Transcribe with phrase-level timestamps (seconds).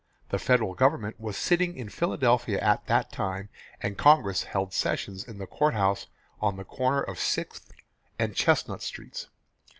[0.29, 3.49] The Federal Government was sitting in Philadelphia at that time
[3.81, 6.07] and Congress held sessions in the courthouse
[6.41, 7.71] on the corner of Sixth
[8.17, 9.27] and Chestnut Streets.